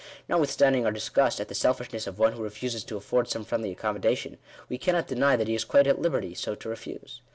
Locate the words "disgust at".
0.91-1.47